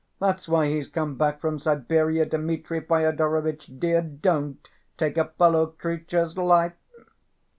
[0.19, 2.25] That's why he's come back from Siberia.
[2.25, 4.57] Dmitri Fyodorovitch, dear, don't
[4.97, 6.73] take a fellow creature's life!"